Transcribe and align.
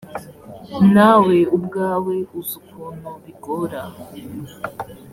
nawe 0.95 1.35
ubwawe 1.57 2.15
uzi 2.39 2.55
ukuntu 2.61 3.09
bigora 3.23 3.81